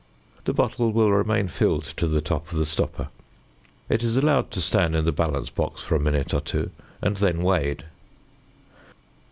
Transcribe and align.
The 0.45 0.53
bottle 0.55 0.91
will 0.91 1.11
remain 1.11 1.47
filled 1.47 1.83
to 1.97 2.07
the 2.07 2.21
top 2.21 2.51
of 2.51 2.57
the 2.57 2.65
stopper. 2.65 3.09
It 3.87 4.01
is 4.01 4.17
allowed 4.17 4.49
to 4.49 4.59
stand 4.59 4.95
in 4.95 5.05
the 5.05 5.11
balance 5.11 5.51
box 5.51 5.83
for 5.83 5.93
a 5.93 5.99
minute 5.99 6.33
or 6.33 6.41
two, 6.41 6.71
and 7.03 7.17
then 7.17 7.43
weighed. 7.43 7.83